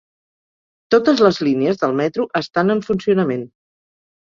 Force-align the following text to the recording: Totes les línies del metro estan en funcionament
Totes 0.95 1.21
les 1.25 1.37
línies 1.49 1.79
del 1.83 1.95
metro 2.01 2.27
estan 2.41 2.77
en 2.77 2.83
funcionament 2.91 3.47